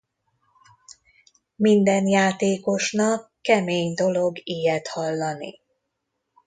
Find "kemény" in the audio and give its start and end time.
3.41-3.93